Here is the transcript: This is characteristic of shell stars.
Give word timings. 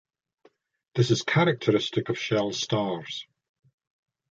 This 0.95 1.11
is 1.11 1.21
characteristic 1.21 2.09
of 2.09 2.17
shell 2.17 2.53
stars. 2.53 3.27